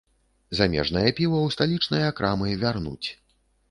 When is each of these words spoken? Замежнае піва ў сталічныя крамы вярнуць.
Замежнае 0.59 1.05
піва 1.19 1.39
ў 1.43 1.55
сталічныя 1.59 2.09
крамы 2.19 2.61
вярнуць. 2.67 3.07